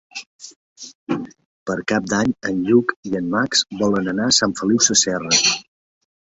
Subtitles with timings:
[1.69, 5.41] Per Cap d'Any en Lluc i en Max volen anar a Sant Feliu Sasserra.